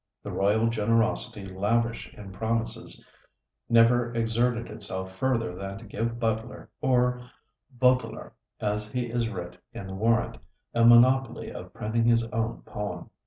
The 0.23 0.31
royal 0.31 0.67
generosity, 0.67 1.45
lavish 1.45 2.11
in 2.15 2.31
promises, 2.31 3.05
never 3.69 4.11
exerted 4.15 4.65
itself 4.71 5.15
further 5.15 5.53
than 5.53 5.77
to 5.77 5.85
give 5.85 6.19
Butler 6.19 6.71
or 6.81 7.29
Boteler, 7.79 8.31
as 8.59 8.89
he 8.89 9.11
is 9.11 9.29
writ 9.29 9.59
in 9.73 9.85
the 9.85 9.93
warrant 9.93 10.37
a 10.73 10.83
monopoly 10.85 11.51
of 11.51 11.71
printing 11.75 12.05
his 12.05 12.23
own 12.33 12.63
poem. 12.63 13.11